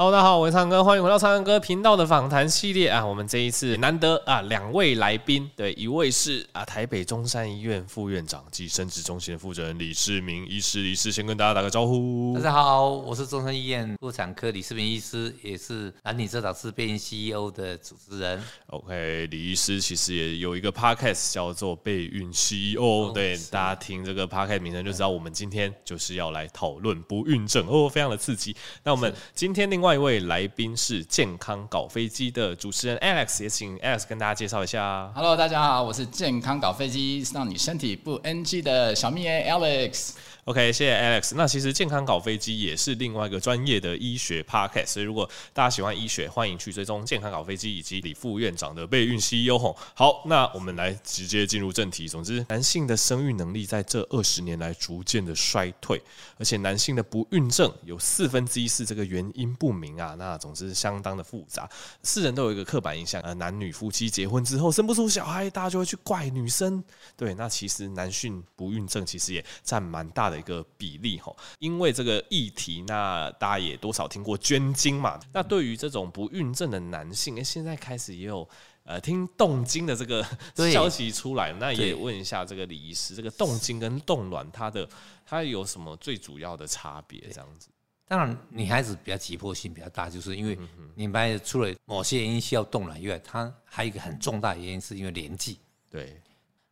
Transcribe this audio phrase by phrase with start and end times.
[0.00, 3.04] Hello，大家好，我是唱歌，欢迎回到唱歌频道的访谈系列啊。
[3.04, 12.32] 我们这一次难得啊，两位来宾，对，一位是啊台北中山医院副院长及生殖中心的负责人李世明医师，李师先跟大家打个招呼。
[12.34, 18.42] 大家好，我是中山医院妇产科李世明医师，也是男女 trợ 导师备孕 CEO 的主持人。
[18.68, 28.56] OK，李医师其实也有一个 Podcast 叫做备孕 CEO，对，大家听这个 Podcast 名称就知道，我们今天就是要来讨论不孕症哦，非常的刺激。
[28.82, 29.89] 那我们今天另外。
[29.90, 35.10] 另外一位来宾是健康搞飞机的主持人 Alex，也请 Alex 跟大家介绍一下。
[35.16, 40.10] Hello，大家好，我是健康搞飞机，让你身体不 NG 的小蜜 Alex。
[40.44, 41.34] OK，谢谢 Alex。
[41.36, 49.58] 那其实健康搞飞机也是另外一个专业的医学 Podcast，所以如果大家喜欢医学，欢迎去追踪健康搞飞机以及李副院长的备孕 CEO。
[49.94, 52.08] 好，那我们来直接进入正题。
[52.08, 56.00] 总之，男性的生育能力在这二十年来逐渐的衰退，
[56.38, 60.14] 而且男性的不孕症有四分之一是这个原因不明啊。
[60.18, 61.68] 那总之相当的复杂。
[62.02, 66.82] 世人都有一个刻板印象，呃，男女夫妻结婚之后生不出小孩，大家就会去怪女生。
[67.16, 75.18] 对，那其实男性不孕症其实也占蛮大的一个比例哈，因为这个议题，那大家也多少听过捐精嘛。
[75.32, 78.48] 那对于这种不孕症的男性，诶，现在开始也有
[78.84, 80.24] 呃听冻精的这个
[80.72, 81.52] 消息出来。
[81.54, 84.88] 那也问一下这个李医师，这个冻精跟冻卵，它的
[85.26, 87.20] 它有什么最主要的差别？
[87.32, 87.68] 这样子。
[88.10, 90.58] 当然，女孩子比较急迫性比较大，就是因为
[90.96, 95.60] 你白除了某些原因需要动卵以外，它还有一个很重大的原因是因为年纪。
[95.88, 96.20] 对，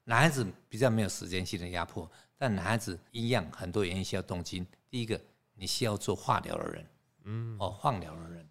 [0.02, 2.10] 男孩子比较没有时间性的压迫。
[2.36, 4.66] 但男孩子一样，很多原因需要动精。
[4.90, 5.20] 第一个，
[5.54, 6.86] 你需要做化疗的人，
[7.22, 8.48] 嗯，哦，放疗的人，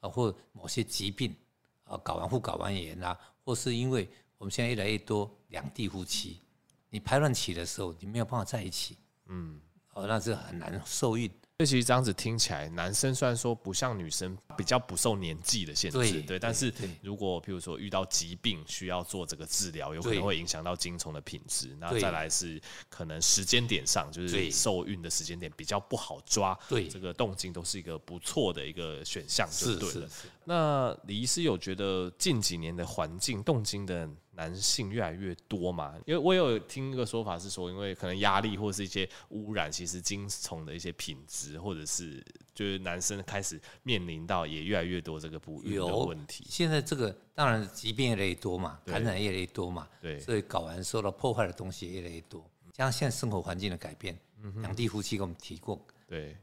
[0.00, 1.36] 啊，或某些疾病，
[1.84, 6.40] 啊，睾丸或睾丸炎啊，或是因为我们现在越来越多两地夫妻，
[6.88, 8.96] 你排卵期的时候，你没有办法在一起，
[9.26, 9.60] 嗯，
[9.92, 11.30] 哦，那是很难受孕。
[11.60, 21.76] 所以其实这样子听起来，男生虽然说不像女生比较不受年纪的限制，对，对，但是如果譬如说遇到疾病需要做这个治疗，有可能会影响到精虫的品质。
[21.78, 22.58] 那再来是
[22.88, 26.58] 可能时间点上，就是受孕的时间点比较不好抓。
[26.66, 30.08] 对，这个动精都是一个不错的一个选项，就对了。
[30.46, 35.94] 那李医师有觉得近几年的环境动精的男性越来越多嘛？
[36.06, 42.24] 因为我有听一个说法是说，因为可能压力或是一些污染，其实精虫的一些品质，或者是
[42.54, 46.46] 就是男生开始面临到也越来越多这个不育的问题。
[46.48, 52.48] 现在这个当然疾病越来越多嘛，感染越来越多嘛，对，所以睾丸受到破坏的东西越来越多。
[52.72, 54.18] 加上现在生活环境的改变，
[54.62, 56.36] 两地夫妻跟我们提过，对，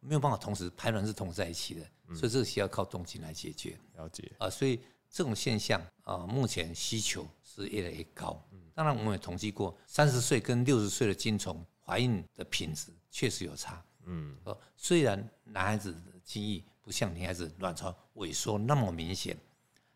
[0.00, 1.80] 没有办法同时排卵是同时在一起的，
[2.14, 3.78] 所以这个需要靠动静来解决。
[3.96, 4.80] 了解啊，所以。
[5.10, 8.42] 这种现象啊，目前需求是越来越高。
[8.74, 13.84] 当然，我们也统计过，三十岁跟六十岁的精虫怀孕的品质确实有差。
[14.04, 14.36] 嗯，
[14.76, 19.36] 虽然男孩子的精液不像女孩子卵巢萎缩那么明显，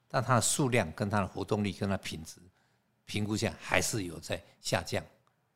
[0.08, 2.40] 但它的数量跟它的活动力跟它的品质
[3.04, 5.04] 评估下还是有在下降。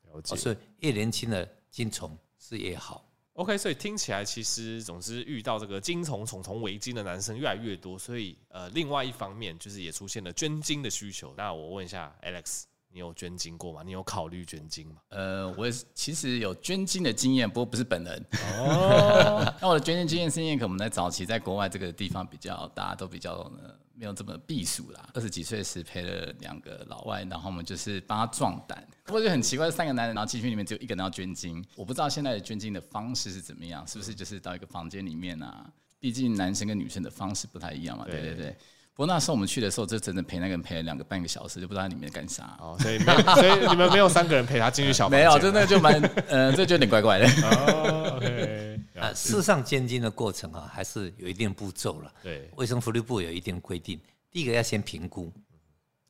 [0.05, 0.37] 了解。
[0.37, 3.06] 所以越年轻的精虫是越好。
[3.37, 11.35] OK，所以听起来其实总之遇到这个精虫虫虫围巾的男生越来越多，所以呃，另外一方面就是也出现了捐精的需求。
[11.37, 13.83] 那我问一下 Alex，你有捐精过吗？
[13.85, 14.97] 你有考虑捐精吗？
[15.09, 18.25] 呃，我其实有捐精的经验，不过不是本人。
[18.59, 25.09] 哦， 那我的捐精经验是因为可能我们在早期在国外这个地方比较大家都比较呃没有这么避暑啦。
[25.13, 28.87] 二十几岁时陪了两个老外，然后我们就是帮他壮胆。
[29.05, 31.65] 不过就很奇怪，三个男人，然后进去里面只有一个人要捐精。
[31.77, 35.71] 我不知道现在的捐精的方式是怎么样，是不是就是到一个房间里面啊？
[35.99, 38.05] 毕竟男生跟女生的方式不太一样嘛。
[38.05, 38.57] 对对对。
[38.97, 42.57] 不过那时候我们去的时候，就整整陪那个人陪了两个半个小时，就不知道在里面干啥。
[42.59, 45.21] 哦，所以所以你们没有三个人陪他进去小房间？
[45.21, 47.27] 没有， 真的就蛮呃，这就有点怪怪的。
[47.43, 48.81] 哦，OK。
[48.99, 52.11] 啊，事实上监禁的过程啊，还是有一定步骤了。
[52.23, 55.31] 对，卫生福利部有一定规定，第一个要先评估。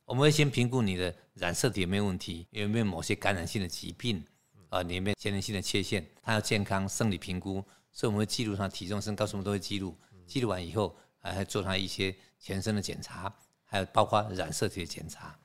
[0.05, 4.23] 我们会先评估你的染色体有没有问题，有没有某些感染性的疾病，
[4.69, 7.55] 啊，有没有先天性的缺陷，他要健康生理评估，
[7.91, 9.93] 所以我们会记录他体重、身高，什么都会记录。
[10.25, 13.33] 记录完以后，还会做他一些全身的检查，
[13.63, 15.37] 还有包括染色体的检查，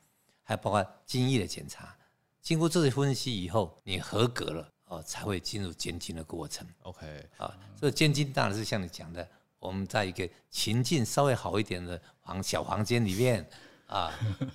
[0.43, 1.97] 还有包括精液的检查。
[2.41, 6.67] 经过这些分析以后，你合格了哦，才会进入监禁的过程。
[6.83, 9.29] OK，啊，所以监精当然是像你讲的，
[9.59, 13.49] 我们在一个情境稍微好一点的房小房间里面。
[13.87, 14.11] 啊，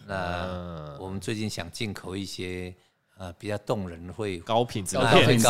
[0.08, 2.75] 那 我们最近想进口一些
[3.18, 5.46] 呃比较动人，会高品质、高品质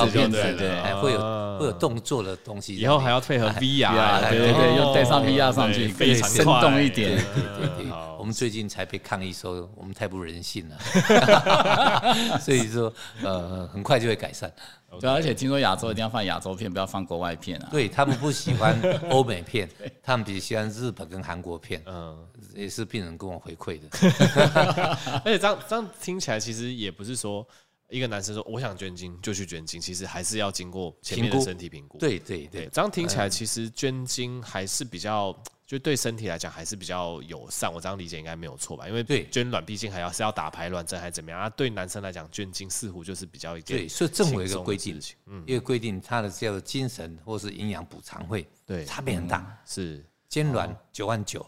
[0.55, 1.19] 的，还会有
[1.59, 2.75] 会有动作的东西。
[2.75, 7.17] 以后还要配合 VR，对对对，又带上 VR 上去，非常生动一点。
[7.35, 12.91] 对对对，我们最近才被抗议说我们太不人性了， 所以说
[13.21, 14.51] 呃很快就会改善。
[14.99, 17.69] 对，而且听说亚洲一定要放亚洲片，不要放国外片啊。
[17.71, 18.79] 对，他们不喜欢
[19.11, 19.69] 欧美片，
[20.01, 21.81] 他们比较喜欢日本跟韩国片。
[21.85, 22.17] 嗯，
[22.55, 23.87] 也是病人跟我回馈的。
[25.23, 27.45] 而且这样这样听起来，其实也不是说
[27.89, 31.97] 一个男生说我想捐精就去捐精，其实还是要经过前面的身体评估。
[31.97, 35.35] 对对对，对，这样听起来，其实捐精还是比较。
[35.67, 38.87] 就对身体来讲还是比较友善，我这样理解应该没有错吧？
[38.87, 41.49] 因为对捐卵毕竟还要是要打排卵针还是怎么样啊？
[41.49, 43.77] 对男生来讲捐精似乎就是比较一件。
[43.77, 49.39] 对，所以政府有一个规定，嗯，一个规定，它的叫做精神或是营养补偿会，对，差别很大。
[49.39, 51.45] 嗯、是捐卵九万九。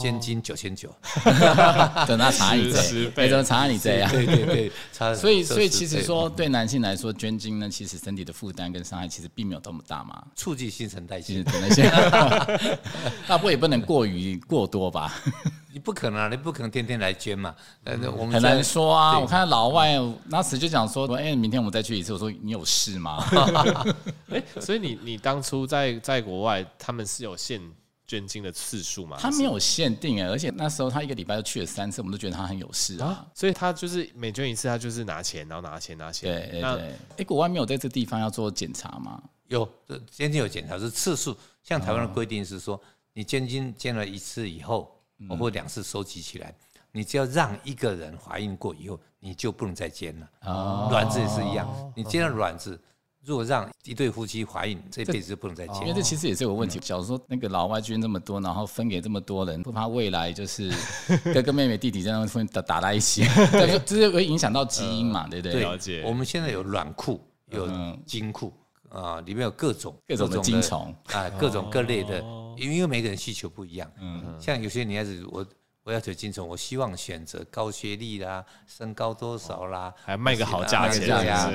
[0.00, 0.88] 捐精九千九，
[2.06, 5.12] 等他查你这，对，等查你这样，对对对，差。
[5.16, 11.90] 所以所以其实说，对男性来说，捐精呢，其实身体的负担跟伤害其实并没有这么大嘛，促进新陈代谢的那些，
[13.26, 15.12] 那不也不能过于过多吧？
[15.72, 17.54] 你不可能，啊你不可能天天来捐嘛。
[17.84, 19.18] 呃，我们很难说啊。
[19.18, 19.98] 我看老外
[20.28, 22.12] 那时就讲说，哎，明天我们再去一次。
[22.12, 23.24] 我说你有事吗？
[24.30, 27.58] 哎，所以你你当初在在国外，他们是有限。
[28.12, 36.30] 捐精的次数嘛，他没有限定哎，而且那时候他一个礼拜就去了三次，我们都觉得他很有事啊，啊，所以他就是每捐一次，他就是拿钱，然后拿钱拿钱。
[36.30, 39.22] 对对对，哎那，国外没有在这地方要做检查吗？
[39.48, 39.66] 有，
[40.10, 42.78] 捐精有检查是次数，像台湾的规定是说，
[43.14, 44.94] 你捐精捐了一次以后，
[45.38, 50.30] 或两次收集起来，嗯、你只要让一个人怀孕过以后，你就不能再捐了。
[50.42, 51.66] 哦，卵子也是一样，
[51.96, 52.78] 你捐了卵子。
[53.24, 55.82] 如果让一对夫妻怀孕，这辈子就不能再见。
[55.82, 56.80] 因为这其实也是有个问题。
[56.80, 60.72] 假如说那个老外军那么多，然后分给这么多人，不怕未来就是
[61.32, 63.22] 哥哥妹妹弟弟这样分打打在一起，
[63.52, 65.28] 这这会影响到基因嘛？
[65.28, 65.60] 对不对？
[65.60, 66.02] 了解。
[66.04, 67.20] 我们现在有卵库，
[67.50, 67.68] 有
[68.04, 68.52] 精库
[68.88, 72.18] 啊，里面有各种各种的精虫啊，各种各类的，
[72.56, 73.88] 因为每个人需求不一样。
[74.00, 75.46] 嗯，像有些女孩子，我
[75.84, 81.48] 我要求精虫，我希望选择高学历啦，身高多少啦，还卖个好价钱呀，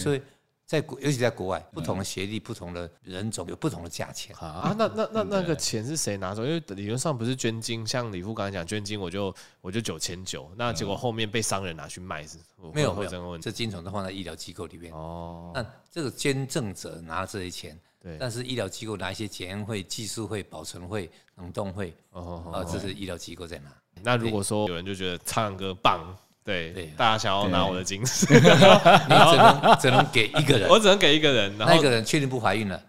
[0.00, 0.22] 所以。
[0.68, 4.76] 在国，尤其在国外，不同的学历、不同的人种有不同的价钱啊。
[4.76, 6.44] 那那那那个钱是谁拿走？
[6.44, 12.36] 因为理论上不是捐精，像李富刚才讲捐精，我就我就九千九，那结果后面被商人拿去卖是？
[12.74, 14.92] 没有没有，这精虫都放在医疗机构里面。
[14.92, 23.72] 哦，那这个捐赠者拿这些钱，对，但是医疗机构拿一些检验费、技术费、保存费、冷冻费，哦，这是医疗机构在拿。
[24.02, 26.14] 那如果说有人就觉得唱歌棒。
[26.48, 32.80] 对，对大家想要拿我的精子， 你只能只能给一个人，我只能给一个人，然后那个人确定不怀孕了，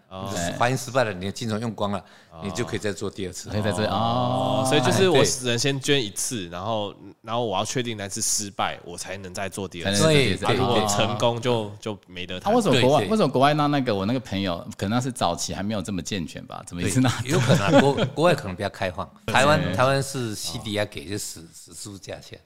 [0.58, 2.04] 怀孕失败了，你的精虫用光了，
[2.42, 6.92] 你就可以再做第二次，可以在这哦，所以就是我只能先捐一次，然后
[7.22, 12.50] 然后我要确定那次失败，我才能再做第二次，对，如果成功就就没得谈。
[12.50, 16.60] 他为什么国外为什么国外那那个我那个朋友可能那是早期还没有这么健全吧？
[16.66, 17.08] 怎么意思呢？
[17.24, 22.36] 有可能国国外可能比较开放， 台湾台湾是 CDI 给就实实数价钱，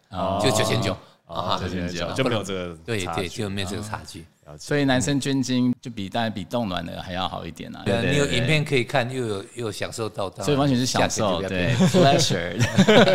[0.42, 0.94] 就九千九。
[1.26, 1.68] 啊，就
[2.14, 4.24] 就没有这个对对，就没有这个差距。
[4.58, 7.82] 所以男生捐精就比当然比冻卵的还要好一点啊。
[7.86, 12.52] 对，你有影片可以看，又有又享受到，所以完全是享受，对， pleasure。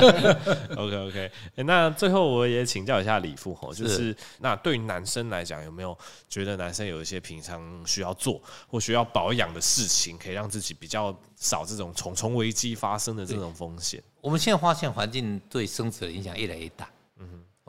[0.75, 5.95] OK OK，那最后我也请教一下李富吼，就是那对于男生来讲，有没有
[6.27, 14.01] 觉得男生有一些平常需要做或需要保养的事情，可以让自己比较少这种重重危机发生的这种风险？
[14.19, 16.89] 我们现在发现环境对生殖的影响越来越大。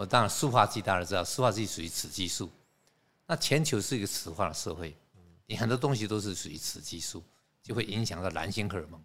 [0.00, 2.49] 我当然，塑化剂大家知道，塑化剂属于雌激素。
[3.26, 4.97] 那全球是一个雌化的社会，
[5.44, 7.23] 你很多东西都是属于雌激素，
[7.62, 8.99] 就会影响到男性荷尔蒙。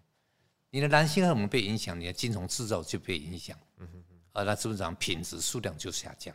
[0.70, 3.58] 你的男性荷尔蒙被影响，你的精虫制造就被影响。
[4.32, 6.34] 而那基本上品质数量就下降。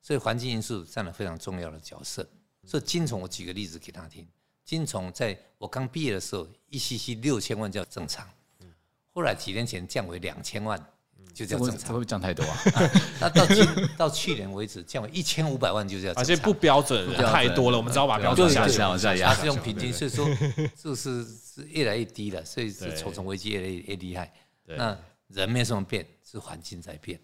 [0.00, 2.24] 所以环境因素占了非常重要的角色。
[2.64, 4.24] 所以精虫，我举个例子给他听：
[4.64, 8.24] 精虫在我刚毕业的时候，一 cc 六千万叫正常。
[9.12, 10.80] 后来几年前降为两千万。
[11.32, 12.58] 就这样正常，会不会降太多啊？
[13.20, 16.14] 那到今到去年为止，降为一千五百万就这样。
[16.16, 19.34] 而且不标准，太多了，我们只好把标准下降，下降。
[19.34, 20.26] 它是用平均，所以说
[20.76, 24.32] 就是是越来越低了，所以是重重危机越来越厉害。
[24.66, 24.96] 那
[25.28, 27.18] 人没什么变，是环境在变。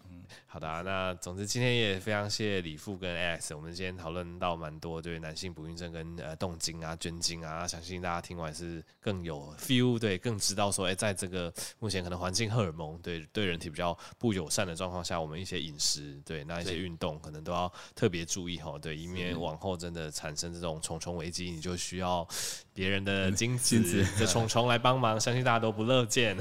[0.47, 22.27] 好的、啊，那总之今天也非常谢谢李富跟 Alex，我们今天讨论到蛮多对男性不孕症跟呃动精啊、捐精啊，相信大家听完是更有 feel，对，更知道说，哎、欸，在这个目前可能环境荷尔蒙对对人体比较不友善的状况下，我们一些饮食对那一些运动可能都要特别注意哈，对，以免往后真的产生这种虫虫危机，你就需要
[22.73, 23.81] 别人的精子
[24.19, 26.37] 的虫虫来帮忙，相信大家都不乐见。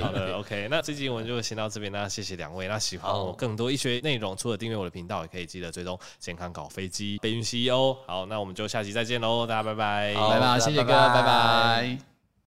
[0.00, 3.32] 好的，OK，那这集我们就先到这边，那谢谢两位，那喜欢我。
[3.32, 7.96] 更多医学内容，除了订阅我的频道，也可以记得追踪健康搞飞机备孕 CEO。
[8.06, 12.11] 好，那我们就下期再见喽，大家拜拜，拜拜，谢谢哥，拜拜。